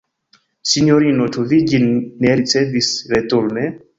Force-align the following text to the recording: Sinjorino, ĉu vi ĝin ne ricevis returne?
Sinjorino, 0.69 1.27
ĉu 1.35 1.43
vi 1.51 1.59
ĝin 1.73 1.85
ne 2.25 2.33
ricevis 2.41 2.91
returne? 3.15 3.71